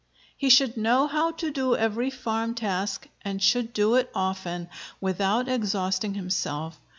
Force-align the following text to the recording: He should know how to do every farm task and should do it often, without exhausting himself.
He 0.35 0.49
should 0.49 0.77
know 0.77 1.05
how 1.05 1.29
to 1.33 1.51
do 1.51 1.75
every 1.75 2.09
farm 2.09 2.55
task 2.55 3.07
and 3.21 3.39
should 3.39 3.71
do 3.71 3.93
it 3.93 4.09
often, 4.15 4.67
without 4.99 5.47
exhausting 5.47 6.15
himself. 6.15 6.79